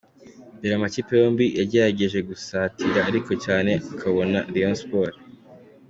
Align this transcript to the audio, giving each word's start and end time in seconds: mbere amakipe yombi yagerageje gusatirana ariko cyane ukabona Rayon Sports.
mbere 0.57 0.73
amakipe 0.75 1.11
yombi 1.21 1.45
yagerageje 1.59 2.19
gusatirana 2.29 3.05
ariko 3.11 3.31
cyane 3.45 3.71
ukabona 3.91 4.37
Rayon 4.53 4.75
Sports. 4.81 5.21